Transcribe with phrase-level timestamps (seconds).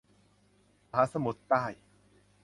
[0.91, 1.63] มหาสมุทรใต้